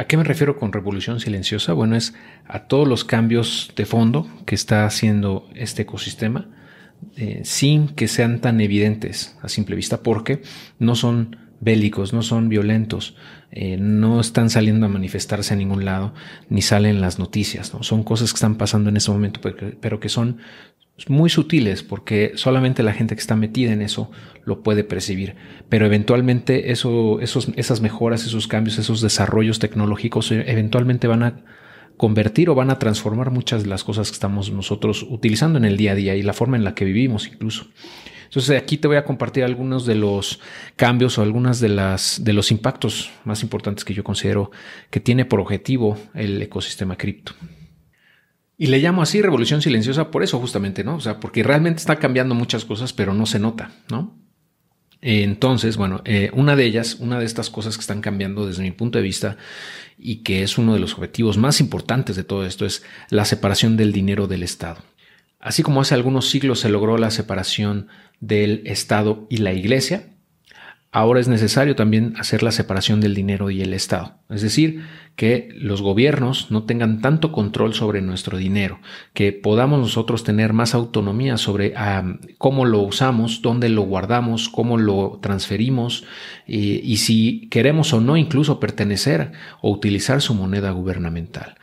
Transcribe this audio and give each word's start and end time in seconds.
¿A 0.00 0.06
qué 0.06 0.16
me 0.16 0.24
refiero 0.24 0.56
con 0.56 0.72
revolución 0.72 1.20
silenciosa? 1.20 1.74
Bueno, 1.74 1.94
es 1.94 2.14
a 2.46 2.60
todos 2.60 2.88
los 2.88 3.04
cambios 3.04 3.70
de 3.76 3.84
fondo 3.84 4.26
que 4.46 4.54
está 4.54 4.86
haciendo 4.86 5.46
este 5.54 5.82
ecosistema 5.82 6.48
eh, 7.16 7.42
sin 7.44 7.86
que 7.88 8.08
sean 8.08 8.40
tan 8.40 8.62
evidentes 8.62 9.36
a 9.42 9.50
simple 9.50 9.76
vista, 9.76 10.02
porque 10.02 10.40
no 10.78 10.94
son 10.94 11.36
bélicos, 11.60 12.14
no 12.14 12.22
son 12.22 12.48
violentos, 12.48 13.14
eh, 13.50 13.76
no 13.78 14.20
están 14.20 14.48
saliendo 14.48 14.86
a 14.86 14.88
manifestarse 14.88 15.52
a 15.52 15.58
ningún 15.58 15.84
lado, 15.84 16.14
ni 16.48 16.62
salen 16.62 17.02
las 17.02 17.18
noticias, 17.18 17.74
¿no? 17.74 17.82
Son 17.82 18.02
cosas 18.02 18.32
que 18.32 18.36
están 18.36 18.54
pasando 18.54 18.88
en 18.88 18.96
ese 18.96 19.10
momento, 19.10 19.42
pero 19.82 20.00
que 20.00 20.08
son 20.08 20.38
muy 21.08 21.30
sutiles 21.30 21.82
porque 21.82 22.32
solamente 22.34 22.82
la 22.82 22.92
gente 22.92 23.14
que 23.14 23.20
está 23.20 23.36
metida 23.36 23.72
en 23.72 23.82
eso 23.82 24.10
lo 24.44 24.62
puede 24.62 24.84
percibir. 24.84 25.36
Pero 25.68 25.86
eventualmente 25.86 26.72
eso, 26.72 27.20
esos, 27.20 27.48
esas 27.56 27.80
mejoras, 27.80 28.24
esos 28.24 28.48
cambios, 28.48 28.78
esos 28.78 29.00
desarrollos 29.00 29.58
tecnológicos 29.58 30.30
eh, 30.32 30.44
eventualmente 30.46 31.06
van 31.06 31.22
a 31.22 31.44
convertir 31.96 32.48
o 32.48 32.54
van 32.54 32.70
a 32.70 32.78
transformar 32.78 33.30
muchas 33.30 33.62
de 33.62 33.68
las 33.68 33.84
cosas 33.84 34.10
que 34.10 34.14
estamos 34.14 34.50
nosotros 34.50 35.06
utilizando 35.08 35.58
en 35.58 35.66
el 35.66 35.76
día 35.76 35.92
a 35.92 35.94
día 35.94 36.14
y 36.16 36.22
la 36.22 36.32
forma 36.32 36.56
en 36.56 36.64
la 36.64 36.74
que 36.74 36.84
vivimos 36.84 37.26
incluso. 37.26 37.66
Entonces 38.24 38.56
aquí 38.56 38.76
te 38.76 38.86
voy 38.86 38.96
a 38.96 39.04
compartir 39.04 39.42
algunos 39.42 39.86
de 39.86 39.96
los 39.96 40.40
cambios 40.76 41.18
o 41.18 41.22
algunas 41.22 41.58
de 41.58 41.68
las 41.68 42.22
de 42.22 42.32
los 42.32 42.52
impactos 42.52 43.10
más 43.24 43.42
importantes 43.42 43.84
que 43.84 43.92
yo 43.92 44.04
considero 44.04 44.52
que 44.88 45.00
tiene 45.00 45.24
por 45.24 45.40
objetivo 45.40 45.98
el 46.14 46.40
ecosistema 46.40 46.96
cripto. 46.96 47.32
Y 48.60 48.66
le 48.66 48.78
llamo 48.78 49.00
así 49.00 49.22
revolución 49.22 49.62
silenciosa 49.62 50.10
por 50.10 50.22
eso 50.22 50.38
justamente, 50.38 50.84
¿no? 50.84 50.96
O 50.96 51.00
sea, 51.00 51.18
porque 51.18 51.42
realmente 51.42 51.78
está 51.78 51.96
cambiando 51.96 52.34
muchas 52.34 52.66
cosas, 52.66 52.92
pero 52.92 53.14
no 53.14 53.24
se 53.24 53.38
nota, 53.38 53.72
¿no? 53.90 54.14
Entonces, 55.00 55.78
bueno, 55.78 56.02
eh, 56.04 56.30
una 56.34 56.56
de 56.56 56.66
ellas, 56.66 56.96
una 56.96 57.18
de 57.18 57.24
estas 57.24 57.48
cosas 57.48 57.78
que 57.78 57.80
están 57.80 58.02
cambiando 58.02 58.46
desde 58.46 58.62
mi 58.62 58.70
punto 58.70 58.98
de 58.98 59.02
vista 59.02 59.38
y 59.96 60.16
que 60.16 60.42
es 60.42 60.58
uno 60.58 60.74
de 60.74 60.78
los 60.78 60.92
objetivos 60.92 61.38
más 61.38 61.58
importantes 61.58 62.16
de 62.16 62.24
todo 62.24 62.44
esto 62.44 62.66
es 62.66 62.82
la 63.08 63.24
separación 63.24 63.78
del 63.78 63.92
dinero 63.92 64.26
del 64.26 64.42
Estado. 64.42 64.82
Así 65.38 65.62
como 65.62 65.80
hace 65.80 65.94
algunos 65.94 66.28
siglos 66.28 66.60
se 66.60 66.68
logró 66.68 66.98
la 66.98 67.10
separación 67.10 67.88
del 68.20 68.60
Estado 68.66 69.26
y 69.30 69.38
la 69.38 69.54
Iglesia, 69.54 70.10
ahora 70.92 71.20
es 71.20 71.28
necesario 71.28 71.76
también 71.76 72.14
hacer 72.18 72.42
la 72.42 72.50
separación 72.50 73.00
del 73.00 73.14
dinero 73.14 73.50
y 73.50 73.62
el 73.62 73.74
Estado. 73.74 74.18
Es 74.28 74.42
decir, 74.42 74.84
que 75.14 75.48
los 75.54 75.82
gobiernos 75.82 76.50
no 76.50 76.64
tengan 76.64 77.00
tanto 77.00 77.30
control 77.30 77.74
sobre 77.74 78.00
nuestro 78.00 78.38
dinero, 78.38 78.80
que 79.12 79.32
podamos 79.32 79.78
nosotros 79.78 80.24
tener 80.24 80.52
más 80.52 80.74
autonomía 80.74 81.36
sobre 81.36 81.74
cómo 82.38 82.64
lo 82.64 82.80
usamos, 82.80 83.42
dónde 83.42 83.68
lo 83.68 83.82
guardamos, 83.82 84.48
cómo 84.48 84.78
lo 84.78 85.18
transferimos 85.22 86.04
y 86.46 86.96
si 86.96 87.48
queremos 87.50 87.92
o 87.92 88.00
no 88.00 88.16
incluso 88.16 88.58
pertenecer 88.58 89.32
o 89.60 89.70
utilizar 89.70 90.22
su 90.22 90.34
moneda 90.34 90.70
gubernamental. 90.70 91.56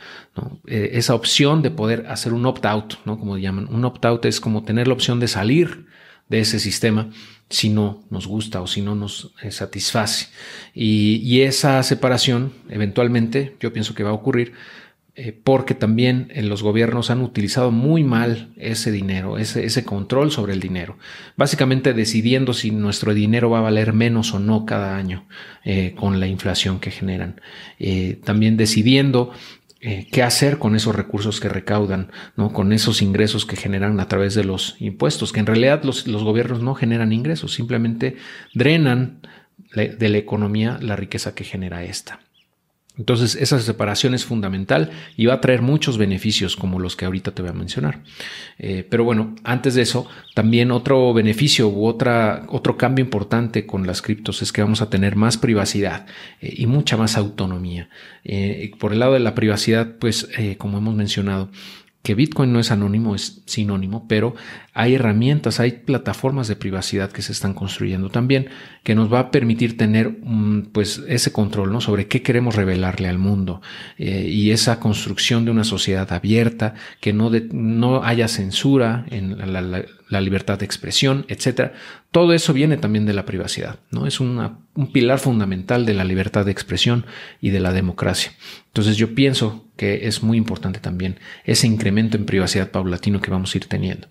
Eh, 0.67 0.92
esa 0.94 1.16
opción 1.16 1.61
de 1.61 1.72
poder 1.72 2.05
hacer 2.08 2.33
un 2.33 2.45
opt-out, 2.45 2.95
¿no? 3.05 3.17
como 3.20 3.38
llaman, 3.38 3.67
un 3.73 3.83
opt-out 3.86 4.25
es 4.25 4.39
como 4.39 4.64
tener 4.64 4.88
la 4.88 4.94
opción 4.94 5.20
de 5.20 5.28
salir 5.28 5.88
de 6.30 6.39
ese 6.39 6.59
sistema 6.59 7.09
si 7.50 7.70
no 7.70 8.03
nos 8.09 8.28
gusta 8.28 8.62
o 8.62 8.67
si 8.67 8.81
no 8.81 8.95
nos 8.95 9.34
eh, 9.42 9.52
satisface. 9.52 10.28
Y, 10.73 11.42
esa 11.42 11.81
separación 11.84 12.54
eventualmente 12.70 13.56
yo 13.59 13.72
pienso 13.72 13.94
que 13.94 14.04
va 14.04 14.09
a 14.09 14.14
ocurrir 14.14 14.54
eh, 15.16 15.39
porque 15.44 15.73
también 15.73 16.31
los 16.36 16.62
gobiernos 16.62 17.09
han 17.09 17.22
utilizado 17.22 17.72
muy 17.72 18.04
mal 18.04 18.50
ese 18.58 18.92
dinero, 18.92 19.38
ese, 19.38 19.66
ese, 19.66 19.86
control 19.86 20.31
sobre 20.31 20.54
el 20.54 20.59
dinero, 20.59 20.98
básicamente 21.36 21.94
decidiendo 21.94 22.54
si 22.54 22.72
nuestro 22.72 23.14
dinero 23.14 23.50
va 23.50 23.59
a 23.59 23.61
valer 23.61 23.94
menos 23.94 24.34
o 24.34 24.39
no 24.39 24.66
cada 24.66 24.98
año 24.98 25.28
eh, 25.64 25.94
con 25.95 26.20
la 26.20 26.28
inflación 26.28 26.80
que 26.80 26.92
generan, 26.92 27.39
también 28.23 28.58
decidiendo 28.58 29.32
eh, 29.81 30.08
qué 30.11 30.23
hacer 30.23 30.58
con 30.58 30.75
esos 30.75 30.95
recursos 30.95 31.39
que 31.39 31.50
recaudan, 31.50 32.11
¿no? 32.36 32.52
con 32.52 32.73
esos 32.73 33.02
ingresos 33.02 33.45
que 33.45 33.56
generan 33.56 34.00
a 34.00 34.08
través 34.08 34.33
de 34.33 34.44
los 34.44 34.75
impuestos, 34.80 35.31
que 35.31 35.39
en 35.39 35.45
realidad 35.45 35.83
los, 35.83 36.08
los 36.08 36.23
gobiernos 36.23 36.61
no 36.61 36.73
generan 36.76 37.14
ingresos, 37.14 37.54
simplemente 37.54 38.17
drenan 38.54 39.21
de 39.76 40.10
la 40.10 40.17
economía 40.17 40.80
la 40.82 40.95
riqueza 40.95 41.36
que 41.36 41.43
genera 41.43 41.83
esta. 41.83 42.20
Entonces, 42.97 43.35
esa 43.35 43.59
separación 43.59 44.13
es 44.13 44.25
fundamental 44.25 44.89
y 45.15 45.27
va 45.27 45.35
a 45.35 45.41
traer 45.41 45.61
muchos 45.61 45.97
beneficios 45.97 46.55
como 46.55 46.80
los 46.80 46.95
que 46.95 47.05
ahorita 47.05 47.31
te 47.31 47.41
voy 47.41 47.52
a 47.52 47.53
mencionar. 47.53 48.02
Eh, 48.58 48.85
pero 48.89 49.03
bueno, 49.03 49.35
antes 49.43 49.75
de 49.75 49.83
eso, 49.83 50.08
también 50.33 50.71
otro 50.71 51.13
beneficio 51.13 51.69
u 51.69 51.85
otra, 51.85 52.45
otro 52.49 52.77
cambio 52.77 53.05
importante 53.05 53.65
con 53.65 53.85
las 53.85 54.02
criptos 54.02 54.41
es 54.41 54.52
que 54.52 54.61
vamos 54.61 54.81
a 54.81 54.89
tener 54.89 55.15
más 55.15 55.37
privacidad 55.37 56.08
eh, 56.41 56.53
y 56.58 56.65
mucha 56.65 56.97
más 56.97 57.17
autonomía. 57.17 57.89
Eh, 58.23 58.71
por 58.80 58.93
el 58.93 58.99
lado 58.99 59.14
de 59.14 59.19
la 59.19 59.35
privacidad, 59.35 59.95
pues, 59.99 60.27
como 60.58 60.79
hemos 60.79 60.95
mencionado, 60.95 61.49
que 62.08 62.16
Bitcoin 62.16 62.54
no 62.54 62.62
es 62.62 62.72
anónimo, 62.72 63.16
es 63.16 63.42
sinónimo, 63.48 64.08
pero 64.08 64.34
hay 64.73 64.95
herramientas, 64.95 65.60
hay 65.60 65.73
plataformas 65.73 66.48
de 66.48 66.56
privacidad 66.56 67.12
que 67.12 67.22
se 67.22 67.34
están 67.34 67.54
construyendo 67.54 68.08
también, 68.10 68.48
que 68.84 68.95
nos 68.95 69.12
va 69.12 69.20
a 69.20 69.30
permitir 69.30 69.76
tener 69.76 70.18
mm, 70.23 70.70
pues 70.72 71.04
ese 71.10 71.34
control 71.34 71.73
¿no? 71.73 71.82
sobre 71.82 72.08
qué 72.08 72.22
queremos 72.22 72.56
revelarle 72.56 73.10
al 73.10 73.18
mundo 73.18 73.62
eh, 73.98 74.26
y 74.26 74.52
esa 74.52 74.80
construcción 74.80 75.44
de 75.44 75.52
una 75.52 75.66
sociedad 75.66 76.10
abierta, 76.14 76.76
que 77.02 77.12
no, 77.12 77.30
no 77.52 78.02
haya 78.06 78.30
censura 78.30 79.06
en 79.10 79.52
la 79.52 79.84
libertad 80.10 80.60
de 80.60 80.66
expresión, 80.66 81.26
etcétera. 81.28 81.73
Todo 82.12 82.34
eso 82.34 82.54
viene 82.54 82.78
también 82.78 83.06
de 83.06 83.14
la 83.14 83.26
privacidad, 83.26 83.80
¿no? 83.92 84.08
Es 84.08 84.20
un 84.20 84.58
pilar 84.94 85.20
fundamental 85.20 85.86
de 85.86 85.94
la 85.94 86.04
libertad 86.04 86.45
de 86.45 86.52
expresión 86.52 87.06
y 87.42 87.50
de 87.50 87.60
la 87.60 87.73
democracia. 87.73 88.32
Entonces 88.68 88.98
yo 88.98 89.16
pienso 89.16 89.66
que 89.76 90.08
es 90.08 90.23
muy 90.23 90.38
importante 90.38 90.80
también 90.80 91.20
ese 91.45 91.68
incremento 91.68 92.18
en 92.18 92.26
privacidad 92.26 92.72
paulatino 92.72 93.22
que 93.22 93.32
vamos 93.32 93.54
a 93.54 93.58
ir 93.58 93.66
teniendo. 93.66 94.08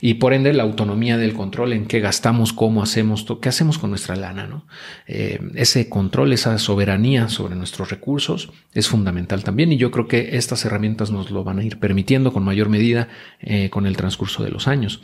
Y 0.00 0.14
por 0.14 0.32
ende 0.32 0.52
la 0.52 0.64
autonomía 0.64 1.18
del 1.18 1.34
control 1.34 1.72
en 1.72 1.86
qué 1.86 2.00
gastamos, 2.00 2.52
cómo 2.52 2.82
hacemos, 2.82 3.26
qué 3.40 3.48
hacemos 3.48 3.78
con 3.78 3.90
nuestra 3.90 4.16
lana, 4.16 4.46
¿no? 4.46 4.66
Eh, 5.06 5.40
ese 5.54 5.88
control, 5.88 6.32
esa 6.32 6.58
soberanía 6.58 7.28
sobre 7.28 7.54
nuestros 7.54 7.90
recursos 7.90 8.50
es 8.74 8.88
fundamental 8.88 9.44
también 9.44 9.72
y 9.72 9.76
yo 9.76 9.90
creo 9.90 10.08
que 10.08 10.36
estas 10.36 10.64
herramientas 10.64 11.10
nos 11.10 11.30
lo 11.30 11.44
van 11.44 11.58
a 11.58 11.64
ir 11.64 11.78
permitiendo 11.78 12.32
con 12.32 12.44
mayor 12.44 12.68
medida 12.68 13.08
eh, 13.40 13.70
con 13.70 13.86
el 13.86 13.96
transcurso 13.96 14.42
de 14.42 14.50
los 14.50 14.68
años. 14.68 15.00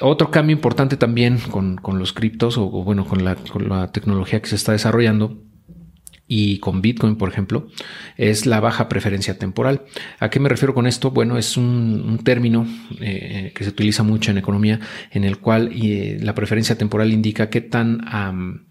Otro 0.00 0.30
cambio 0.30 0.54
importante 0.54 0.96
también 0.96 1.38
con, 1.38 1.78
los 1.98 2.12
criptos 2.12 2.58
o, 2.58 2.68
bueno, 2.68 3.06
con 3.06 3.24
la, 3.24 3.92
tecnología 3.92 4.42
que 4.42 4.48
se 4.48 4.56
está 4.56 4.72
desarrollando 4.72 5.38
y 6.26 6.58
con 6.58 6.80
Bitcoin, 6.80 7.16
por 7.16 7.28
ejemplo, 7.28 7.68
es 8.16 8.46
la 8.46 8.58
baja 8.58 8.88
preferencia 8.88 9.38
temporal. 9.38 9.82
¿A 10.18 10.30
qué 10.30 10.40
me 10.40 10.48
refiero 10.48 10.74
con 10.74 10.86
esto? 10.86 11.10
Bueno, 11.10 11.36
es 11.36 11.56
un, 11.56 12.18
término 12.24 12.66
eh, 13.00 13.52
que 13.54 13.62
se 13.62 13.70
utiliza 13.70 14.02
mucho 14.02 14.30
en 14.30 14.38
economía 14.38 14.80
en 15.10 15.24
el 15.24 15.38
cual 15.38 15.70
eh, 15.74 16.18
la 16.20 16.34
preferencia 16.34 16.76
temporal 16.76 17.12
indica 17.12 17.50
qué 17.50 17.60
tan 17.60 18.63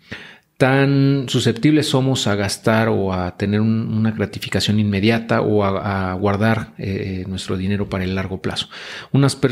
tan 0.64 1.26
susceptibles 1.28 1.90
somos 1.90 2.26
a 2.26 2.36
gastar 2.36 2.88
o 2.88 3.12
a 3.12 3.36
tener 3.36 3.60
una 3.60 4.12
gratificación 4.12 4.80
inmediata 4.80 5.42
o 5.42 5.66
a, 5.66 6.14
guardar 6.14 6.74
eh, 6.78 7.26
nuestro 7.28 7.58
dinero 7.58 7.90
para 7.90 8.06
el 8.06 8.16
largo 8.16 8.42
plazo. 8.42 8.70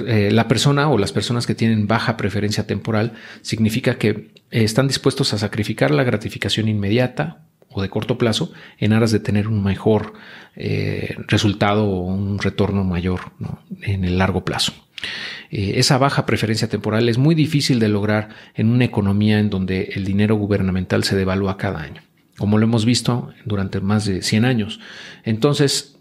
Eh, 0.07 0.29
la 0.31 0.47
persona 0.47 0.89
o 0.89 0.97
las 0.97 1.11
personas 1.11 1.45
que 1.45 1.53
tienen 1.53 1.85
baja 1.85 2.15
preferencia 2.15 2.65
temporal 2.65 3.11
significa 3.41 3.95
que 3.95 4.31
están 4.51 4.87
dispuestos 4.87 5.33
a 5.33 5.37
sacrificar 5.37 5.91
la 5.91 6.05
gratificación 6.05 6.69
inmediata 6.69 7.41
o 7.67 7.81
de 7.81 7.89
corto 7.89 8.17
plazo 8.17 8.53
en 8.77 8.93
aras 8.93 9.11
de 9.11 9.19
tener 9.19 9.49
un 9.49 9.61
mejor 9.61 10.13
eh, 10.55 11.17
resultado 11.27 11.89
o 11.89 12.05
un 12.05 12.39
retorno 12.39 12.85
mayor 12.85 13.33
en 13.81 14.05
el 14.05 14.17
largo 14.17 14.45
plazo. 14.45 14.71
Eh, 15.49 15.73
esa 15.75 15.97
baja 15.97 16.25
preferencia 16.25 16.69
temporal 16.69 17.09
es 17.09 17.17
muy 17.17 17.35
difícil 17.35 17.79
de 17.79 17.89
lograr 17.89 18.29
en 18.55 18.69
una 18.69 18.85
economía 18.85 19.39
en 19.39 19.49
donde 19.49 19.91
el 19.95 20.05
dinero 20.05 20.35
gubernamental 20.35 21.03
se 21.03 21.15
devalúa 21.15 21.57
cada 21.57 21.81
año, 21.81 22.01
como 22.37 22.57
lo 22.57 22.65
hemos 22.65 22.85
visto 22.85 23.33
durante 23.45 23.81
más 23.81 24.05
de 24.05 24.21
100 24.21 24.45
años. 24.45 24.79
Entonces, 25.23 25.97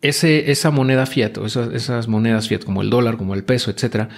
ese, 0.00 0.50
esa 0.50 0.70
moneda 0.70 1.06
fiat 1.06 1.38
o 1.38 1.46
esas, 1.46 2.08
monedas 2.08 2.48
fiat 2.48 2.64
como 2.64 2.82
el 2.82 2.90
dólar, 2.90 3.16
como 3.16 3.34
el 3.34 3.44
peso, 3.44 3.70
etcétera, 3.70 4.08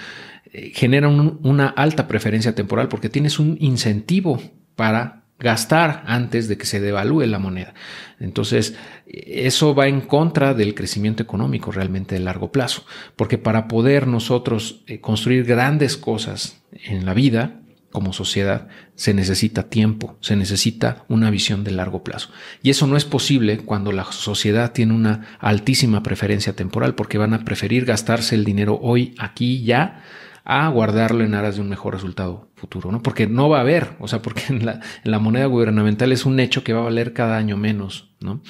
eh, 0.53 0.71
generan 0.73 1.39
una 1.43 1.67
alta 1.67 2.07
preferencia 2.07 2.55
temporal 2.55 2.87
porque 2.87 3.09
tienes 3.09 3.39
un 3.39 3.57
incentivo 3.59 4.41
para 4.75 5.20
gastar 5.41 6.03
antes 6.05 6.47
de 6.47 6.57
que 6.57 6.65
se 6.65 6.79
devalúe 6.79 7.25
la 7.25 7.39
moneda. 7.39 7.73
Entonces, 8.19 8.75
eso 9.07 9.73
va 9.75 9.87
en 9.87 10.01
contra 10.01 10.53
del 10.53 10.75
crecimiento 10.75 11.23
económico 11.23 11.71
realmente 11.71 12.15
de 12.15 12.21
largo 12.21 12.51
plazo, 12.51 12.85
porque 13.15 13.37
para 13.37 13.67
poder 13.67 14.07
nosotros 14.07 14.83
eh, 14.87 15.01
construir 15.01 15.43
grandes 15.43 15.97
cosas 15.97 16.61
en 16.85 17.05
la 17.05 17.13
vida, 17.13 17.57
como 17.91 18.13
sociedad, 18.13 18.69
se 18.95 19.13
necesita 19.13 19.63
tiempo, 19.63 20.17
se 20.21 20.37
necesita 20.37 21.03
una 21.09 21.29
visión 21.29 21.63
de 21.63 21.71
largo 21.71 22.03
plazo. 22.03 22.29
Y 22.63 22.69
eso 22.69 22.87
no 22.87 22.95
es 22.95 23.03
posible 23.03 23.57
cuando 23.57 23.91
la 23.91 24.05
sociedad 24.05 24.71
tiene 24.71 24.93
una 24.93 25.37
altísima 25.39 26.01
preferencia 26.01 26.55
temporal, 26.55 26.95
porque 26.95 27.17
van 27.17 27.33
a 27.33 27.43
preferir 27.43 27.85
gastarse 27.85 28.35
el 28.35 28.45
dinero 28.45 28.79
hoy, 28.81 29.13
aquí, 29.17 29.63
ya, 29.63 30.03
a 30.43 30.67
guardarlo 30.69 31.23
en 31.23 31.35
aras 31.35 31.55
de 31.55 31.61
un 31.61 31.69
mejor 31.69 31.93
resultado 31.93 32.49
futuro, 32.55 32.91
¿no? 32.91 33.01
Porque 33.03 33.27
no 33.27 33.49
va 33.49 33.59
a 33.59 33.61
haber, 33.61 33.95
o 33.99 34.07
sea, 34.07 34.21
porque 34.21 34.43
en 34.49 34.65
la, 34.65 35.19
moneda 35.19 35.45
gubernamental 35.45 36.11
es 36.11 36.25
un 36.25 36.39
hecho 36.39 36.63
que 36.63 36.73
va 36.73 36.81
a 36.81 36.85
valer 36.85 37.13
cada 37.13 37.37
año 37.37 37.57
menos 37.57 38.09
¿no? 38.19 38.41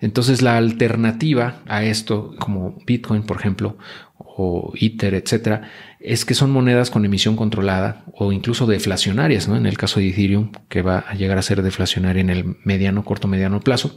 Entonces 0.00 0.40
la 0.40 0.56
alternativa 0.56 1.60
a 1.66 1.84
esto, 1.84 2.34
como 2.38 2.78
Bitcoin, 2.86 3.22
por 3.22 3.38
ejemplo, 3.38 3.76
o 4.16 4.72
Ether, 4.74 5.14
etcétera, 5.14 5.70
es 6.00 6.24
que 6.24 6.32
son 6.32 6.50
monedas 6.50 6.90
con 6.90 7.04
emisión 7.04 7.36
controlada 7.36 8.04
o 8.14 8.32
incluso 8.32 8.66
deflacionarias, 8.66 9.48
¿no? 9.48 9.56
En 9.56 9.66
el 9.66 9.76
caso 9.76 10.00
de 10.00 10.08
Ethereum, 10.08 10.50
que 10.70 10.80
va 10.80 11.00
a 11.00 11.14
llegar 11.14 11.36
a 11.36 11.42
ser 11.42 11.62
deflacionaria 11.62 12.22
en 12.22 12.30
el 12.30 12.56
mediano, 12.64 13.04
corto, 13.04 13.28
mediano 13.28 13.60
plazo. 13.60 13.96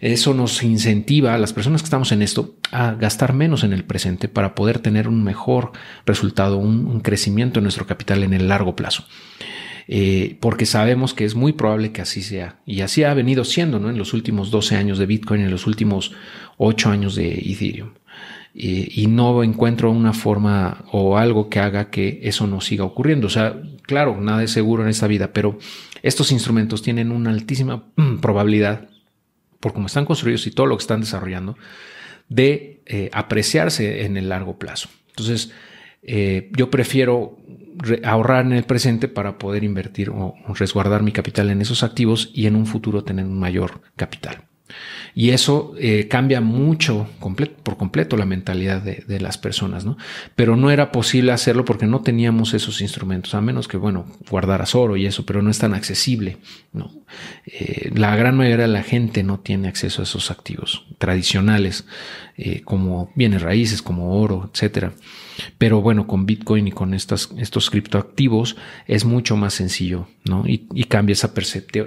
Eso 0.00 0.34
nos 0.34 0.64
incentiva 0.64 1.34
a 1.34 1.38
las 1.38 1.52
personas 1.52 1.82
que 1.82 1.86
estamos 1.86 2.10
en 2.10 2.22
esto 2.22 2.56
a 2.72 2.92
gastar 2.94 3.32
menos 3.32 3.62
en 3.62 3.72
el 3.72 3.84
presente 3.84 4.26
para 4.28 4.56
poder 4.56 4.80
tener 4.80 5.06
un 5.06 5.22
mejor 5.22 5.70
resultado, 6.04 6.58
un, 6.58 7.00
crecimiento 7.00 7.60
en 7.60 7.64
nuestro 7.64 7.86
capital 7.86 8.24
en 8.24 8.34
el 8.34 8.48
largo 8.48 8.74
plazo. 8.74 9.04
Eh, 9.88 10.38
porque 10.40 10.66
sabemos 10.66 11.14
que 11.14 11.24
es 11.24 11.36
muy 11.36 11.52
probable 11.52 11.92
que 11.92 12.02
así 12.02 12.22
sea. 12.22 12.58
Y 12.66 12.80
así 12.80 13.04
ha 13.04 13.14
venido 13.14 13.44
siendo 13.44 13.78
¿no? 13.78 13.88
en 13.88 13.98
los 13.98 14.14
últimos 14.14 14.50
12 14.50 14.74
años 14.74 14.98
de 14.98 15.06
Bitcoin, 15.06 15.42
en 15.42 15.52
los 15.52 15.68
últimos 15.68 16.12
8 16.56 16.90
años 16.90 17.14
de 17.14 17.34
Ethereum 17.34 17.90
y 18.58 19.06
no 19.06 19.42
encuentro 19.42 19.90
una 19.90 20.14
forma 20.14 20.84
o 20.90 21.18
algo 21.18 21.50
que 21.50 21.60
haga 21.60 21.90
que 21.90 22.20
eso 22.22 22.46
no 22.46 22.62
siga 22.62 22.84
ocurriendo. 22.84 23.26
O 23.26 23.30
sea, 23.30 23.60
claro, 23.82 24.18
nada 24.18 24.42
es 24.42 24.50
seguro 24.50 24.82
en 24.82 24.88
esta 24.88 25.06
vida, 25.06 25.32
pero 25.32 25.58
estos 26.02 26.32
instrumentos 26.32 26.80
tienen 26.82 27.10
una 27.10 27.30
altísima 27.30 27.84
probabilidad, 28.22 28.88
por 29.60 29.74
cómo 29.74 29.88
están 29.88 30.06
construidos 30.06 30.46
y 30.46 30.52
todo 30.52 30.66
lo 30.66 30.76
que 30.76 30.82
están 30.82 31.00
desarrollando, 31.00 31.56
de 32.28 32.80
eh, 32.86 33.10
apreciarse 33.12 34.04
en 34.04 34.16
el 34.16 34.28
largo 34.30 34.58
plazo. 34.58 34.88
Entonces, 35.10 35.52
eh, 36.02 36.50
yo 36.56 36.70
prefiero 36.70 37.36
ahorrar 38.04 38.46
en 38.46 38.52
el 38.52 38.64
presente 38.64 39.08
para 39.08 39.38
poder 39.38 39.64
invertir 39.64 40.08
o 40.08 40.34
resguardar 40.54 41.02
mi 41.02 41.12
capital 41.12 41.50
en 41.50 41.60
esos 41.60 41.82
activos 41.82 42.30
y 42.32 42.46
en 42.46 42.56
un 42.56 42.66
futuro 42.66 43.04
tener 43.04 43.26
un 43.26 43.38
mayor 43.38 43.82
capital. 43.96 44.44
Y 45.14 45.30
eso 45.30 45.74
eh, 45.78 46.08
cambia 46.08 46.40
mucho 46.40 47.08
por 47.62 47.76
completo 47.76 48.16
la 48.16 48.26
mentalidad 48.26 48.82
de, 48.82 49.20
las 49.20 49.38
personas, 49.38 49.84
¿no? 49.84 49.96
Pero 50.34 50.56
no 50.56 50.70
era 50.70 50.92
posible 50.92 51.32
hacerlo 51.32 51.64
porque 51.64 51.86
no 51.86 52.02
teníamos 52.02 52.52
esos 52.52 52.80
instrumentos, 52.80 53.34
a 53.34 53.40
menos 53.40 53.66
que, 53.66 53.76
bueno, 53.76 54.06
guardaras 54.30 54.74
oro 54.74 54.96
y 54.96 55.06
eso, 55.06 55.24
pero 55.24 55.40
no 55.40 55.50
es 55.50 55.58
tan 55.58 55.74
accesible, 55.74 56.38
¿no? 56.72 56.92
Eh, 57.46 57.90
la 57.94 58.14
gran 58.16 58.36
mayoría 58.36 58.66
de 58.66 58.72
la 58.72 58.82
gente 58.82 59.22
no 59.22 59.40
tiene 59.40 59.68
acceso 59.68 60.02
a 60.02 60.04
esos 60.04 60.30
activos 60.30 60.84
tradicionales, 60.98 61.86
eh, 62.38 62.60
como 62.64 63.10
bienes 63.14 63.40
raíces, 63.40 63.80
como 63.80 64.20
oro, 64.20 64.50
etcétera. 64.52 64.92
Pero 65.56 65.80
bueno, 65.80 66.06
con 66.06 66.26
Bitcoin 66.26 66.68
y 66.68 66.70
con 66.70 66.92
estos 66.92 67.70
criptoactivos 67.70 68.56
es 68.86 69.06
mucho 69.06 69.38
más 69.38 69.54
sencillo, 69.54 70.08
¿no? 70.24 70.44
Y, 70.46 70.58
cambia 70.84 71.14
esa 71.14 71.32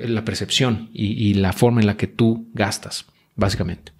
la 0.07 0.25
percepción 0.25 0.89
y, 0.91 1.35
la 1.35 1.53
forma 1.53 1.81
en 1.81 1.87
la 1.87 1.97
que 1.97 2.07
tú 2.07 2.49
gastas, 2.53 3.05
básicamente. 3.35 3.91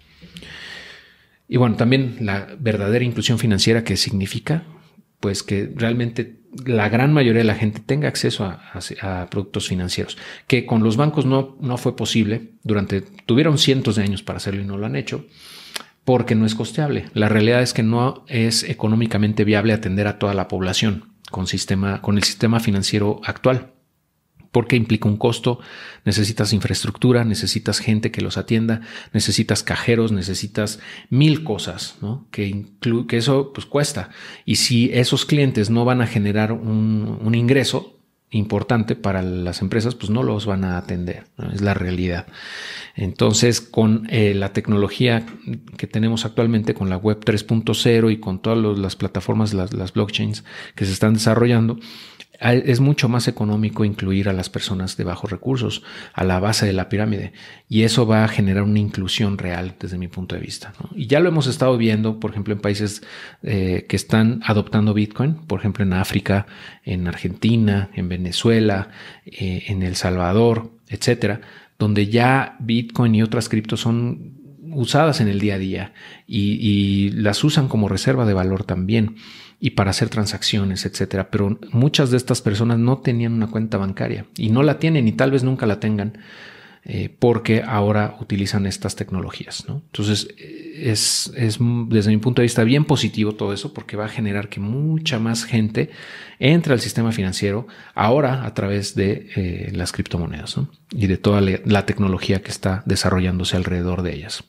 Y 1.48 1.56
bueno, 1.56 1.76
también 1.76 2.16
la 2.20 2.48
verdadera 2.58 3.04
inclusión 3.04 3.38
financiera 3.38 3.84
que 3.84 3.96
significa, 3.96 4.64
pues 5.20 5.44
que 5.44 5.72
realmente 5.76 6.40
la 6.66 6.88
gran 6.88 7.12
mayoría 7.12 7.42
de 7.42 7.46
la 7.46 7.54
gente 7.54 7.80
tenga 7.80 8.08
acceso 8.08 8.44
a, 8.44 9.28
productos 9.30 9.68
financieros, 9.68 10.18
que 10.48 10.66
con 10.66 10.82
los 10.82 10.96
bancos 10.96 11.26
no, 11.26 11.56
no 11.60 11.76
fue 11.76 11.94
posible, 11.94 12.54
durante, 12.64 13.02
tuvieron 13.02 13.56
cientos 13.56 13.94
de 13.94 14.02
años 14.02 14.24
para 14.24 14.38
hacerlo 14.38 14.62
y 14.62 14.66
no 14.66 14.78
lo 14.78 14.86
han 14.86 14.96
hecho 14.96 15.26
porque 16.04 16.34
no 16.34 16.46
es 16.46 16.54
costeable. 16.54 17.06
La 17.14 17.28
realidad 17.28 17.62
es 17.62 17.72
que 17.72 17.82
no 17.82 18.24
es 18.28 18.62
económicamente 18.62 19.44
viable 19.44 19.72
atender 19.72 20.06
a 20.06 20.18
toda 20.18 20.34
la 20.34 20.48
población 20.48 21.12
con, 21.30 21.46
sistema, 21.46 22.02
con 22.02 22.16
el 22.16 22.24
sistema 22.24 22.60
financiero 22.60 23.20
actual 23.24 23.72
porque 24.52 24.76
implica 24.76 25.08
un 25.08 25.16
costo, 25.16 25.60
necesitas 26.04 26.52
infraestructura, 26.52 27.24
necesitas 27.24 27.78
gente 27.78 28.10
que 28.10 28.20
los 28.20 28.36
atienda, 28.36 28.80
necesitas 29.12 29.62
cajeros, 29.62 30.12
necesitas 30.12 30.80
mil 31.08 31.44
cosas, 31.44 31.98
¿no? 32.00 32.26
Que, 32.30 32.66
que 33.08 33.16
eso 33.16 33.52
pues 33.52 33.66
cuesta. 33.66 34.10
Y 34.44 34.56
si 34.56 34.90
esos 34.92 35.24
clientes 35.24 35.70
no 35.70 35.84
van 35.84 36.02
a 36.02 36.06
generar 36.06 36.52
un, 36.52 37.18
un 37.22 37.34
ingreso, 37.34 37.99
importante 38.30 38.94
para 38.94 39.22
las 39.22 39.60
empresas, 39.60 39.94
pues 39.94 40.10
no 40.10 40.22
los 40.22 40.46
van 40.46 40.64
a 40.64 40.78
atender. 40.78 41.24
Es 41.52 41.60
la 41.60 41.74
realidad. 41.74 42.26
Entonces, 42.94 43.60
con 43.60 44.06
eh, 44.10 44.34
la 44.34 44.52
tecnología 44.52 45.26
que 45.76 45.86
tenemos 45.86 46.24
actualmente, 46.24 46.74
con 46.74 46.90
la 46.90 46.96
web 46.96 47.20
3.0 47.24 48.12
y 48.12 48.20
con 48.20 48.40
todas 48.40 48.78
las 48.78 48.96
plataformas, 48.96 49.52
las, 49.52 49.72
las 49.72 49.92
blockchains 49.92 50.44
que 50.74 50.84
se 50.84 50.92
están 50.92 51.14
desarrollando, 51.14 51.78
es 52.40 52.80
mucho 52.80 53.08
más 53.08 53.28
económico 53.28 53.84
incluir 53.84 54.28
a 54.28 54.32
las 54.32 54.48
personas 54.48 54.96
de 54.96 55.04
bajos 55.04 55.30
recursos 55.30 55.82
a 56.14 56.24
la 56.24 56.40
base 56.40 56.64
de 56.64 56.72
la 56.72 56.88
pirámide 56.88 57.32
y 57.68 57.82
eso 57.82 58.06
va 58.06 58.24
a 58.24 58.28
generar 58.28 58.62
una 58.62 58.78
inclusión 58.78 59.36
real 59.36 59.76
desde 59.78 59.98
mi 59.98 60.08
punto 60.08 60.34
de 60.34 60.40
vista. 60.40 60.72
Y 60.94 61.06
ya 61.06 61.20
lo 61.20 61.28
hemos 61.28 61.46
estado 61.46 61.76
viendo, 61.76 62.18
por 62.18 62.30
ejemplo, 62.30 62.54
en 62.54 62.60
países 62.60 63.02
eh, 63.42 63.84
que 63.88 63.96
están 63.96 64.40
adoptando 64.44 64.94
Bitcoin, 64.94 65.34
por 65.34 65.60
ejemplo, 65.60 65.84
en 65.84 65.92
África, 65.92 66.46
en 66.82 67.06
Argentina, 67.06 67.90
en 67.94 68.08
Venezuela, 68.08 68.88
eh, 69.26 69.64
en 69.66 69.82
El 69.82 69.94
Salvador, 69.96 70.72
etcétera, 70.88 71.42
donde 71.78 72.06
ya 72.06 72.56
Bitcoin 72.58 73.14
y 73.14 73.22
otras 73.22 73.50
criptos 73.50 73.80
son 73.80 74.40
usadas 74.72 75.20
en 75.20 75.28
el 75.28 75.40
día 75.40 75.56
a 75.56 75.58
día 75.58 75.92
y 76.26 77.10
las 77.10 77.42
usan 77.42 77.68
como 77.68 77.88
reserva 77.88 78.24
de 78.24 78.34
valor 78.34 78.64
también 78.64 79.16
y 79.60 79.70
para 79.70 79.90
hacer 79.90 80.08
transacciones, 80.08 80.86
etcétera. 80.86 81.30
Pero 81.30 81.58
muchas 81.70 82.10
de 82.10 82.16
estas 82.16 82.40
personas 82.40 82.78
no 82.78 82.98
tenían 82.98 83.34
una 83.34 83.48
cuenta 83.48 83.76
bancaria 83.76 84.24
y 84.36 84.48
no 84.48 84.62
la 84.62 84.78
tienen 84.78 85.06
y 85.06 85.12
tal 85.12 85.30
vez 85.30 85.44
nunca 85.44 85.66
la 85.66 85.78
tengan 85.78 86.18
eh, 86.82 87.14
porque 87.18 87.62
ahora 87.62 88.16
utilizan 88.20 88.66
estas 88.66 88.96
tecnologías. 88.96 89.66
Entonces 89.68 90.28
es, 90.38 91.30
desde 91.36 92.10
mi 92.10 92.16
punto 92.16 92.40
de 92.40 92.46
vista 92.46 92.64
bien 92.64 92.86
positivo 92.86 93.32
todo 93.32 93.52
eso 93.52 93.74
porque 93.74 93.98
va 93.98 94.06
a 94.06 94.08
generar 94.08 94.48
que 94.48 94.60
mucha 94.60 95.18
más 95.18 95.44
gente 95.44 95.90
entre 96.38 96.72
al 96.72 96.80
sistema 96.80 97.12
financiero 97.12 97.66
ahora 97.94 98.46
a 98.46 98.54
través 98.54 98.94
de 98.94 99.28
eh, 99.36 99.72
las 99.74 99.92
criptomonedas 99.92 100.56
y 100.90 101.06
de 101.06 101.18
toda 101.18 101.42
la 101.42 101.84
tecnología 101.84 102.40
que 102.40 102.50
está 102.50 102.82
desarrollándose 102.86 103.56
alrededor 103.56 104.00
de 104.00 104.14
ellas 104.14 104.44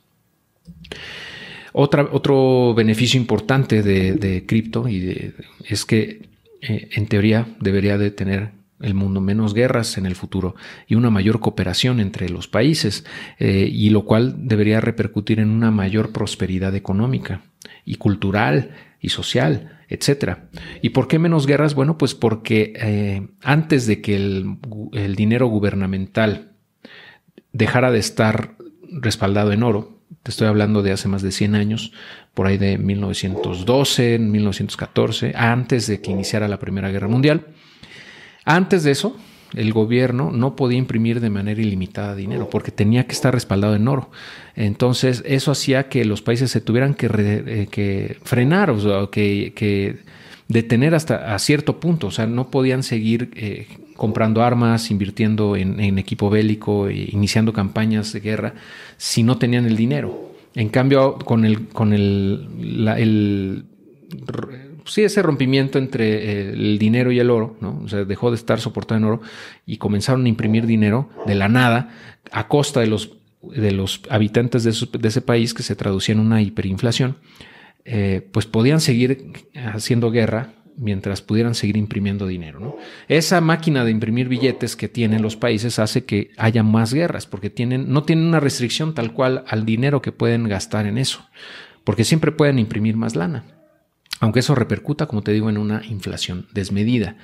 otro 1.73 2.73
beneficio 2.73 3.19
importante 3.19 3.83
de, 3.83 4.45
cripto 4.45 4.87
y 4.87 5.33
es 5.67 5.85
que 5.85 6.29
eh, 6.61 6.89
en 6.91 7.07
teoría 7.07 7.47
debería 7.59 7.97
de 7.97 8.11
tener 8.11 8.51
el 8.79 8.93
mundo 8.93 9.21
menos 9.21 9.53
guerras 9.53 9.97
en 9.97 10.05
el 10.05 10.15
futuro 10.15 10.55
y 10.87 10.95
una 10.95 11.09
mayor 11.09 11.39
cooperación 11.39 11.99
entre 11.99 12.29
los 12.29 12.47
países 12.47 13.05
eh, 13.39 13.69
y 13.71 13.89
lo 13.89 14.05
cual 14.05 14.47
debería 14.47 14.81
repercutir 14.81 15.39
en 15.39 15.49
una 15.49 15.71
mayor 15.71 16.11
prosperidad 16.11 16.75
económica 16.75 17.41
y 17.85 17.95
cultural 17.95 18.71
y 18.99 19.09
social, 19.09 19.79
etcétera. 19.87 20.49
¿Y 20.81 20.89
por 20.89 21.07
qué 21.07 21.19
menos 21.19 21.47
guerras? 21.47 21.75
Bueno, 21.75 21.97
pues 21.97 22.15
porque 22.15 22.73
eh, 22.75 23.27
antes 23.41 23.87
de 23.87 24.01
que 24.01 24.15
el 24.15 25.15
dinero 25.15 25.47
gubernamental 25.47 26.51
dejara 27.53 27.91
de 27.91 27.99
estar 27.99 28.55
respaldado 28.91 29.51
en 29.51 29.63
oro, 29.63 30.00
te 30.23 30.31
estoy 30.31 30.47
hablando 30.47 30.83
de 30.83 30.91
hace 30.91 31.07
más 31.07 31.21
de 31.21 31.31
100 31.31 31.55
años, 31.55 31.93
por 32.33 32.47
ahí 32.47 32.57
de 32.57 32.77
1912, 32.77 34.19
1914, 34.19 35.33
antes 35.35 35.87
de 35.87 36.01
que 36.01 36.11
iniciara 36.11 36.47
la 36.47 36.59
Primera 36.59 36.89
Guerra 36.91 37.07
Mundial. 37.07 37.47
Antes 38.45 38.83
de 38.83 38.91
eso, 38.91 39.17
el 39.53 39.73
gobierno 39.73 40.31
no 40.31 40.55
podía 40.55 40.77
imprimir 40.77 41.19
de 41.19 41.29
manera 41.29 41.61
ilimitada 41.61 42.15
dinero 42.15 42.49
porque 42.49 42.71
tenía 42.71 43.05
que 43.05 43.13
estar 43.13 43.33
respaldado 43.33 43.75
en 43.75 43.87
oro. 43.87 44.09
Entonces, 44.55 45.23
eso 45.25 45.51
hacía 45.51 45.89
que 45.89 46.05
los 46.05 46.21
países 46.21 46.51
se 46.51 46.61
tuvieran 46.61 46.93
que, 46.93 47.09
eh, 47.11 48.17
frenar 48.23 48.69
o 48.69 49.11
que, 49.11 49.99
detener 50.47 50.95
hasta 50.95 51.33
a 51.33 51.39
cierto 51.39 51.79
punto. 51.79 52.07
O 52.07 52.11
sea, 52.11 52.27
no 52.27 52.49
podían 52.49 52.83
seguir 52.83 53.31
eh, 53.35 53.67
comprando 53.95 54.43
armas, 54.43 54.91
invirtiendo 54.91 55.55
en, 55.55 55.97
equipo 55.97 56.29
bélico, 56.29 56.87
e 56.87 57.09
iniciando 57.11 57.53
campañas 57.53 58.13
de 58.13 58.19
guerra, 58.19 58.53
si 58.97 59.23
no 59.23 59.37
tenían 59.37 59.65
el 59.65 59.75
dinero. 59.75 60.31
En 60.55 60.69
cambio, 60.69 61.17
con 61.19 61.45
el, 61.45 61.67
con 61.69 61.93
el, 61.93 63.65
sí, 64.85 65.03
ese 65.03 65.21
rompimiento 65.21 65.79
entre 65.79 66.51
el 66.51 66.77
dinero 66.77 67.11
y 67.11 67.19
el 67.19 67.29
oro, 67.29 67.55
¿no? 67.61 67.81
O 67.83 67.87
sea, 67.87 68.03
dejó 68.03 68.31
de 68.31 68.35
estar 68.35 68.59
soportado 68.59 68.97
en 68.97 69.05
oro 69.05 69.21
y 69.65 69.77
comenzaron 69.77 70.25
a 70.25 70.29
imprimir 70.29 70.65
dinero 70.65 71.09
de 71.25 71.35
la 71.35 71.47
nada 71.47 71.89
a 72.31 72.47
costa 72.47 72.81
de 72.81 72.87
los, 72.87 73.13
de 73.41 73.71
los 73.71 74.01
habitantes 74.09 74.63
de, 74.63 75.07
ese 75.07 75.21
país 75.21 75.53
que 75.53 75.63
se 75.63 75.75
traducía 75.75 76.13
en 76.13 76.19
una 76.19 76.41
hiperinflación, 76.41 77.17
eh, 77.85 78.27
pues 78.31 78.45
podían 78.45 78.81
seguir 78.81 79.31
haciendo 79.55 80.11
guerra 80.11 80.53
mientras 80.77 81.21
pudieran 81.21 81.55
seguir 81.55 81.77
imprimiendo 81.77 82.27
dinero. 82.27 82.77
Esa 83.07 83.41
máquina 83.41 83.83
de 83.85 83.91
imprimir 83.91 84.27
billetes 84.27 84.75
que 84.75 84.89
tienen 84.89 85.21
los 85.21 85.35
países 85.35 85.79
hace 85.79 86.05
que 86.05 86.31
haya 86.37 86.63
más 86.63 86.93
guerras, 86.93 87.25
porque 87.25 87.49
tienen, 87.49 87.91
no 87.91 88.03
tienen 88.03 88.25
una 88.25 88.39
restricción 88.39 88.93
tal 88.93 89.13
cual 89.13 89.43
al 89.47 89.65
dinero 89.65 90.01
que 90.01 90.11
pueden 90.11 90.47
gastar 90.47 90.85
en 90.85 90.97
eso, 90.97 91.27
porque 91.83 92.03
siempre 92.03 92.31
pueden 92.31 92.59
imprimir 92.59 92.95
más 92.95 93.15
lana, 93.15 93.45
aunque 94.19 94.39
eso 94.39 94.55
repercuta, 94.55 95.07
como 95.07 95.23
te 95.23 95.31
digo, 95.31 95.49
en 95.49 95.57
una 95.57 95.81
inflación 95.85 96.47
desmedida. 96.53 97.17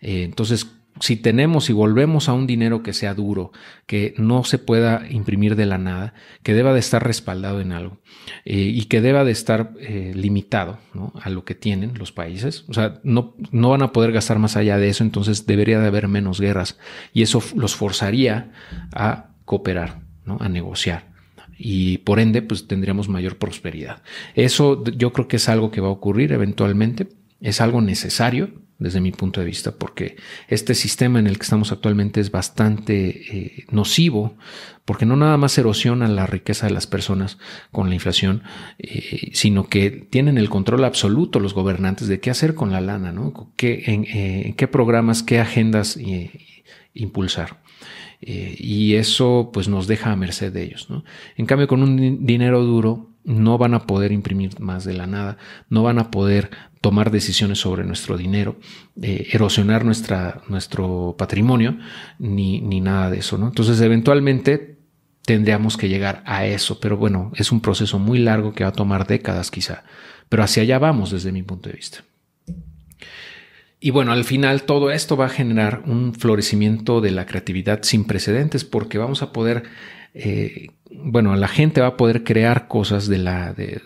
Eh, 0.00 0.22
entonces, 0.24 0.66
si 1.00 1.16
tenemos 1.16 1.70
y 1.70 1.72
volvemos 1.72 2.28
a 2.28 2.34
un 2.34 2.46
dinero 2.46 2.82
que 2.82 2.92
sea 2.92 3.14
duro, 3.14 3.52
que 3.86 4.14
no 4.18 4.44
se 4.44 4.58
pueda 4.58 5.06
imprimir 5.10 5.56
de 5.56 5.66
la 5.66 5.78
nada, 5.78 6.14
que 6.42 6.54
deba 6.54 6.72
de 6.72 6.80
estar 6.80 7.04
respaldado 7.04 7.60
en 7.60 7.72
algo 7.72 7.98
eh, 8.44 8.56
y 8.56 8.84
que 8.84 9.00
deba 9.00 9.24
de 9.24 9.32
estar 9.32 9.72
eh, 9.80 10.12
limitado 10.14 10.78
a 11.20 11.30
lo 11.30 11.44
que 11.44 11.54
tienen 11.54 11.98
los 11.98 12.12
países, 12.12 12.64
o 12.68 12.74
sea, 12.74 13.00
no, 13.02 13.34
no 13.50 13.70
van 13.70 13.82
a 13.82 13.92
poder 13.92 14.12
gastar 14.12 14.38
más 14.38 14.56
allá 14.56 14.76
de 14.78 14.88
eso, 14.88 15.02
entonces 15.02 15.46
debería 15.46 15.80
de 15.80 15.86
haber 15.86 16.06
menos 16.06 16.40
guerras 16.40 16.78
y 17.12 17.22
eso 17.22 17.42
los 17.56 17.74
forzaría 17.74 18.52
a 18.92 19.30
cooperar, 19.44 20.02
a 20.38 20.48
negociar 20.48 21.10
y 21.62 21.98
por 21.98 22.20
ende 22.20 22.40
pues 22.40 22.66
tendríamos 22.66 23.10
mayor 23.10 23.36
prosperidad. 23.36 24.02
Eso 24.34 24.82
yo 24.84 25.12
creo 25.12 25.28
que 25.28 25.36
es 25.36 25.48
algo 25.50 25.70
que 25.70 25.82
va 25.82 25.88
a 25.88 25.92
ocurrir 25.92 26.32
eventualmente, 26.32 27.06
es 27.40 27.60
algo 27.60 27.80
necesario 27.80 28.50
desde 28.80 29.02
mi 29.02 29.12
punto 29.12 29.40
de 29.40 29.46
vista, 29.46 29.72
porque 29.72 30.16
este 30.48 30.74
sistema 30.74 31.18
en 31.18 31.26
el 31.26 31.36
que 31.36 31.42
estamos 31.42 31.70
actualmente 31.70 32.18
es 32.18 32.30
bastante 32.30 33.08
eh, 33.08 33.64
nocivo, 33.70 34.36
porque 34.86 35.04
no 35.04 35.16
nada 35.16 35.36
más 35.36 35.56
erosiona 35.58 36.08
la 36.08 36.26
riqueza 36.26 36.66
de 36.66 36.72
las 36.72 36.86
personas 36.86 37.36
con 37.70 37.90
la 37.90 37.94
inflación, 37.94 38.42
eh, 38.78 39.30
sino 39.34 39.68
que 39.68 39.90
tienen 39.90 40.38
el 40.38 40.48
control 40.48 40.84
absoluto 40.84 41.40
los 41.40 41.52
gobernantes 41.52 42.08
de 42.08 42.20
qué 42.20 42.30
hacer 42.30 42.54
con 42.54 42.72
la 42.72 42.80
lana, 42.80 43.12
¿no? 43.12 43.52
¿Qué, 43.56 43.82
en, 43.86 44.04
eh, 44.04 44.54
qué 44.56 44.66
programas, 44.66 45.22
qué 45.22 45.38
agendas 45.38 45.98
impulsar. 46.94 47.60
y 48.20 48.94
eso 48.94 49.50
pues 49.52 49.68
nos 49.68 49.86
deja 49.86 50.10
a 50.10 50.16
merced 50.16 50.52
de 50.52 50.64
ellos. 50.64 50.88
¿no? 50.90 51.04
En 51.36 51.46
cambio, 51.46 51.68
con 51.68 51.82
un 51.82 52.26
dinero 52.26 52.62
duro 52.64 53.09
no 53.24 53.58
van 53.58 53.74
a 53.74 53.86
poder 53.86 54.12
imprimir 54.12 54.58
más 54.60 54.84
de 54.84 54.94
la 54.94 55.06
nada, 55.06 55.36
no 55.68 55.82
van 55.82 55.98
a 55.98 56.10
poder 56.10 56.50
tomar 56.80 57.10
decisiones 57.10 57.58
sobre 57.58 57.84
nuestro 57.84 58.16
dinero, 58.16 58.58
eh, 59.02 59.28
erosionar 59.32 59.84
nuestra, 59.84 60.42
nuestro 60.48 61.14
patrimonio, 61.18 61.78
ni, 62.18 62.60
ni 62.60 62.80
nada 62.80 63.10
de 63.10 63.18
eso. 63.18 63.36
¿no? 63.36 63.48
Entonces, 63.48 63.80
eventualmente 63.80 64.78
tendríamos 65.24 65.76
que 65.76 65.88
llegar 65.88 66.22
a 66.26 66.46
eso, 66.46 66.80
pero 66.80 66.96
bueno, 66.96 67.32
es 67.36 67.52
un 67.52 67.60
proceso 67.60 67.98
muy 67.98 68.18
largo 68.18 68.52
que 68.52 68.64
va 68.64 68.70
a 68.70 68.72
tomar 68.72 69.06
décadas 69.06 69.50
quizá, 69.50 69.84
pero 70.28 70.42
hacia 70.42 70.62
allá 70.62 70.78
vamos 70.78 71.10
desde 71.10 71.32
mi 71.32 71.42
punto 71.42 71.68
de 71.68 71.76
vista. 71.76 72.04
Y 73.82 73.90
bueno, 73.90 74.12
al 74.12 74.24
final 74.24 74.64
todo 74.64 74.90
esto 74.90 75.16
va 75.16 75.26
a 75.26 75.30
generar 75.30 75.82
un 75.86 76.14
florecimiento 76.14 77.00
de 77.00 77.12
la 77.12 77.24
creatividad 77.24 77.80
sin 77.82 78.04
precedentes 78.04 78.64
porque 78.64 78.98
vamos 78.98 79.22
a 79.22 79.32
poder 79.32 79.62
eh, 80.14 80.68
bueno, 80.90 81.34
la 81.36 81.48
gente 81.48 81.80
va 81.80 81.88
a 81.88 81.96
poder 81.96 82.24
crear 82.24 82.68
cosas 82.68 83.06
de 83.08 83.18
la, 83.18 83.52
de, 83.52 83.80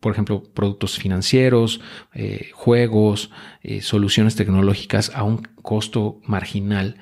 por 0.00 0.12
ejemplo, 0.12 0.42
productos 0.42 0.98
financieros, 0.98 1.80
eh, 2.12 2.50
juegos, 2.52 3.30
eh, 3.62 3.80
soluciones 3.80 4.36
tecnológicas 4.36 5.12
a 5.14 5.22
un 5.22 5.38
costo 5.62 6.20
marginal 6.24 6.96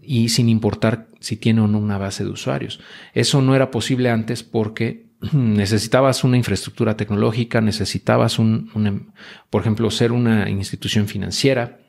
y 0.00 0.28
sin 0.28 0.48
importar 0.48 1.08
si 1.20 1.36
tiene 1.36 1.60
o 1.60 1.66
no 1.66 1.78
una 1.78 1.98
base 1.98 2.24
de 2.24 2.30
usuarios. 2.30 2.80
Eso 3.12 3.42
no 3.42 3.54
era 3.54 3.70
posible 3.70 4.10
antes 4.10 4.42
porque 4.42 5.06
necesitabas 5.32 6.24
una 6.24 6.36
infraestructura 6.36 6.96
tecnológica, 6.96 7.60
necesitabas 7.60 8.38
un, 8.38 9.12
por 9.50 9.60
ejemplo, 9.60 9.90
ser 9.90 10.12
una 10.12 10.48
institución 10.48 11.08
financiera, 11.08 11.80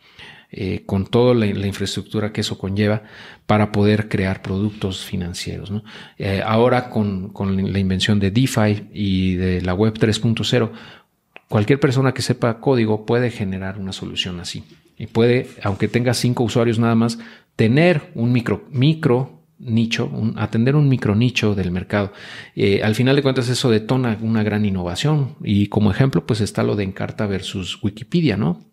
eh, 0.49 0.83
con 0.85 1.05
toda 1.05 1.33
la, 1.33 1.45
infraestructura 1.45 2.31
que 2.31 2.41
eso 2.41 2.57
conlleva 2.57 3.03
para 3.45 3.71
poder 3.71 4.07
crear 4.07 4.41
productos 4.41 5.03
financieros. 5.03 5.71
Eh, 6.17 6.41
ahora 6.45 6.89
con, 6.89 7.33
la 7.71 7.79
invención 7.79 8.19
de 8.19 8.31
DeFi 8.31 8.87
y 8.93 9.35
de 9.35 9.61
la 9.61 9.73
Web 9.73 9.95
3.0, 9.95 10.71
cualquier 11.49 11.79
persona 11.79 12.13
que 12.13 12.21
sepa 12.21 12.59
código 12.59 13.05
puede 13.05 13.29
generar 13.29 13.77
una 13.77 13.91
solución 13.91 14.39
así. 14.39 14.63
Y 14.97 15.07
puede, 15.07 15.49
aunque 15.63 15.87
tenga 15.87 16.13
cinco 16.13 16.43
usuarios 16.43 16.79
nada 16.79 16.95
más, 16.95 17.19
tener 17.55 18.11
un 18.15 18.31
micro, 18.31 18.65
micro 18.71 19.37
nicho, 19.59 20.09
atender 20.35 20.75
un 20.75 20.87
micro 20.87 21.15
nicho 21.15 21.55
del 21.55 21.71
mercado. 21.71 22.13
Eh, 22.55 22.81
al 22.83 22.95
final 22.95 23.15
de 23.15 23.23
cuentas 23.23 23.49
eso 23.49 23.69
detona 23.69 24.17
una 24.21 24.43
gran 24.43 24.65
innovación 24.65 25.35
y 25.43 25.67
como 25.67 25.91
ejemplo 25.91 26.25
pues 26.25 26.41
está 26.41 26.63
lo 26.63 26.75
de 26.75 26.83
Encarta 26.83 27.25
versus 27.25 27.83
Wikipedia, 27.83 28.37
¿no? 28.37 28.63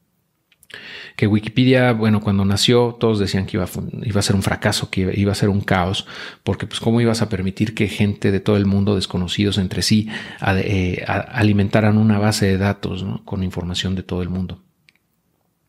Que 1.17 1.27
Wikipedia, 1.27 1.93
bueno, 1.93 2.21
cuando 2.21 2.45
nació 2.45 2.97
todos 2.99 3.19
decían 3.19 3.47
que 3.47 3.57
iba 3.57 3.65
a, 3.65 4.23
ser 4.23 4.35
un 4.35 4.43
fracaso, 4.43 4.91
que 4.91 5.13
iba, 5.15 5.33
a 5.33 5.37
ser 5.37 5.49
un 5.49 5.61
caos, 5.61 6.07
porque 6.43 6.67
pues 6.67 6.81
cómo 6.81 7.01
ibas 7.01 7.23
a 7.23 7.29
permitir 7.29 7.75
que 7.75 7.89
gente 7.89 8.33
de 8.33 8.41
todo 8.41 8.57
el 8.57 8.67
mundo, 8.67 8.97
desconocidos 8.97 9.59
entre 9.59 9.83
sí, 9.83 10.09
eh, 10.45 11.05
alimentaran 11.07 11.99
una 11.99 12.19
base 12.19 12.47
de 12.47 12.59
datos 12.59 13.05
con 13.25 13.45
información 13.45 13.95
de 13.95 14.03
todo 14.03 14.23
el 14.23 14.29
mundo. 14.29 14.61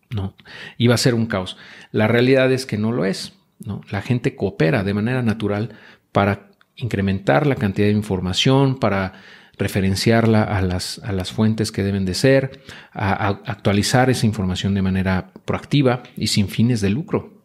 No, 0.09 0.35
iba 0.77 0.95
a 0.95 0.99
ser 0.99 1.13
un 1.13 1.25
caos. 1.27 1.57
La 1.91 2.07
realidad 2.07 2.51
es 2.51 2.65
que 2.65 2.77
no 2.77 2.91
lo 2.91 3.05
es. 3.05 3.33
¿no? 3.59 3.81
La 3.89 4.01
gente 4.01 4.35
coopera 4.35 4.83
de 4.83 4.93
manera 4.93 5.21
natural 5.21 5.75
para 6.11 6.49
incrementar 6.75 7.47
la 7.47 7.55
cantidad 7.55 7.87
de 7.87 7.93
información, 7.93 8.79
para 8.79 9.13
referenciarla 9.57 10.43
a 10.43 10.61
las, 10.61 10.99
a 10.99 11.11
las 11.11 11.31
fuentes 11.31 11.71
que 11.71 11.83
deben 11.83 12.05
de 12.05 12.13
ser, 12.13 12.61
a, 12.93 13.27
actualizar 13.27 14.09
esa 14.09 14.25
información 14.25 14.73
de 14.73 14.81
manera 14.81 15.31
proactiva 15.45 16.03
y 16.17 16.27
sin 16.27 16.47
fines 16.47 16.81
de 16.81 16.89
lucro, 16.89 17.41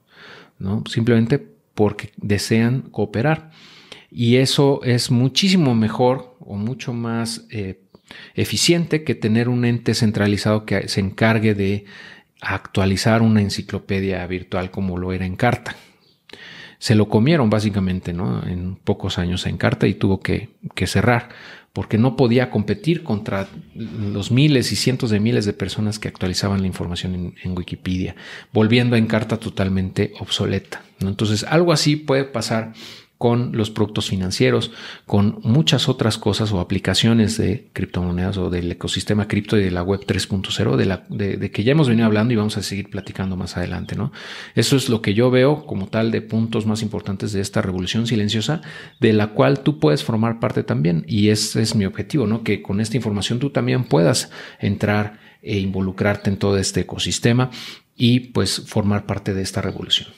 ¿no? 0.59 0.83
Simplemente 0.87 1.39
porque 1.75 2.13
desean 2.17 2.83
cooperar. 2.83 3.51
Y 4.11 4.37
eso 4.37 4.81
es 4.83 5.11
muchísimo 5.11 5.75
mejor 5.75 6.37
o 6.41 6.57
mucho 6.57 6.93
más 6.93 7.47
eh, 7.51 7.81
eficiente 8.35 9.05
que 9.05 9.15
tener 9.15 9.49
un 9.49 9.65
ente 9.65 9.95
centralizado 9.95 10.67
que 10.67 10.89
se 10.89 11.01
encargue 11.01 11.55
de 11.55 11.85
actualizar 12.41 13.23
una 13.23 13.41
enciclopedia 13.41 14.27
virtual 14.27 14.71
como 14.71 14.99
lo 14.99 15.13
era 15.13 15.27
en 15.27 15.37
carta. 15.37 15.77
Se 16.79 16.95
lo 16.95 17.09
comieron 17.09 17.51
básicamente, 17.51 18.13
¿no? 18.13 18.47
En 18.47 18.75
pocos 18.77 19.19
años 19.19 19.47
en 19.47 19.59
carta 19.59 19.87
y 19.87 19.95
tuvo 19.95 20.21
que, 20.21 20.49
que 20.75 20.87
cerrar 20.87 21.29
porque 21.73 21.99
no 21.99 22.17
podía 22.17 22.51
competir 22.51 23.05
contra 23.05 23.49
los 23.75 24.31
miles 24.31 24.73
y 24.73 24.77
cientos 24.77 25.11
de 25.11 25.21
miles 25.21 25.45
de 25.45 25.53
personas 25.53 25.99
que 25.99 26.09
actualizaban 26.09 26.61
la 26.61 26.67
información 26.67 27.35
en, 27.43 27.57
Wikipedia, 27.57 28.17
volviendo 28.53 28.97
a 28.97 28.99
Encarta 28.99 29.37
totalmente 29.39 30.13
obsoleta. 30.19 30.83
Entonces, 31.01 31.45
algo 31.45 31.73
así 31.73 31.97
puede 31.97 32.25
pasar 32.25 32.73
con 33.21 33.55
los 33.55 33.69
productos 33.69 34.09
financieros, 34.09 34.73
con 35.05 35.41
muchas 35.43 35.91
otras 35.91 36.17
cosas 36.17 36.53
o 36.53 36.59
aplicaciones 36.59 37.37
de 37.37 37.69
criptomonedas 37.75 38.39
o 38.39 38.49
del 38.49 38.73
ecosistema 38.73 39.29
cripto 39.29 39.59
y 39.59 39.63
de 39.63 39.71
la 39.71 39.83
web 39.83 40.07
3.0, 40.07 40.77
de, 40.77 40.87
la, 40.87 41.05
de, 41.11 41.51
que 41.51 41.63
ya 41.63 41.73
hemos 41.73 41.87
venido 41.87 42.07
hablando 42.07 42.33
y 42.33 42.37
vamos 42.37 42.57
a 42.57 42.63
seguir 42.63 42.89
platicando 42.89 43.37
más 43.37 43.59
adelante, 43.59 43.95
¿no? 43.95 44.11
Eso 44.55 44.75
es 44.75 44.89
lo 44.89 45.03
que 45.03 45.13
yo 45.13 45.31
veo 45.31 45.67
como 45.67 45.89
tal 45.89 46.13
de 46.13 46.23
puntos 46.23 46.65
más 46.65 46.81
importantes 46.81 47.35
de 47.35 47.43
esta 47.43 47.61
revolución 47.61 48.07
silenciosa, 48.07 48.63
de 49.01 49.13
la 49.13 49.35
cual 49.35 49.61
tú 49.61 49.79
puedes 49.79 50.03
formar 50.03 50.41
parte 50.41 50.63
también. 50.63 51.05
Y 51.07 51.29
ese 51.29 51.61
es 51.61 51.75
mi 51.75 51.85
objetivo, 51.85 52.27
¿no? 52.27 52.43
Que 52.43 52.63
con 52.63 52.81
esta 52.81 52.97
información 52.97 53.39
tú 53.39 53.51
también 53.51 53.85
puedas 53.85 54.31
entrar 54.61 55.21
e 55.43 55.59
involucrarte 55.59 56.31
en 56.31 56.39
todo 56.39 56.57
este 56.57 56.81
ecosistema 56.81 57.51
y 57.99 58.21
pues 58.21 58.63
formar 58.67 59.05
parte 59.05 59.35
de 59.35 59.43
esta 59.43 59.61
revolución. 59.61 60.09